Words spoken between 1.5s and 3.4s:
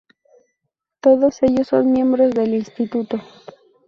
son miembros del Instituto.